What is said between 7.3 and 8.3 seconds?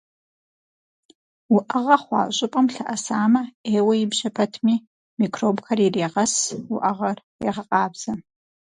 егъэкъабзэ.